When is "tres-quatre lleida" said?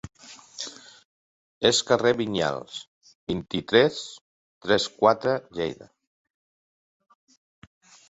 4.67-5.93